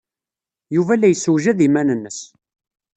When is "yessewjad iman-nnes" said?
1.09-2.19